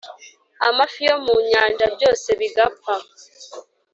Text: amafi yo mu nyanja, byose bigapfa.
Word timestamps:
amafi 0.67 0.99
yo 1.09 1.15
mu 1.25 1.35
nyanja, 1.49 1.85
byose 1.95 2.27
bigapfa. 2.39 2.93